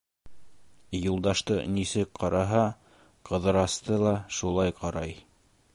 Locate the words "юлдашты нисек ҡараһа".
0.99-2.65